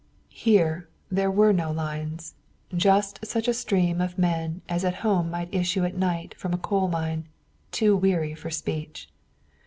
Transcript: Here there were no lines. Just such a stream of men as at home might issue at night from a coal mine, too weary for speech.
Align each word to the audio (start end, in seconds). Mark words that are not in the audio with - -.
Here 0.33 0.89
there 1.11 1.29
were 1.29 1.53
no 1.53 1.71
lines. 1.71 2.33
Just 2.75 3.23
such 3.23 3.47
a 3.47 3.53
stream 3.53 4.01
of 4.01 4.17
men 4.17 4.63
as 4.67 4.83
at 4.83 4.95
home 5.05 5.29
might 5.29 5.53
issue 5.53 5.85
at 5.85 5.95
night 5.95 6.33
from 6.39 6.55
a 6.55 6.57
coal 6.57 6.87
mine, 6.87 7.27
too 7.71 7.95
weary 7.95 8.33
for 8.33 8.49
speech. 8.49 9.09